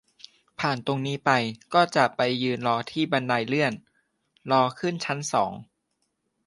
[0.59, 1.31] ผ่านตรงนี้ไป
[1.73, 3.73] ก็จะไปยืนรอที่บันไดเลื่อน
[4.51, 5.51] รอขึ้นชั้นสอง